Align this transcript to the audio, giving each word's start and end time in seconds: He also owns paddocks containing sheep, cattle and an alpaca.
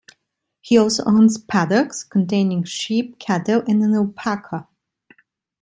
He 0.61 0.79
also 0.79 1.03
owns 1.05 1.37
paddocks 1.37 2.03
containing 2.03 2.63
sheep, 2.63 3.19
cattle 3.19 3.61
and 3.67 3.83
an 3.83 3.93
alpaca. 3.93 4.67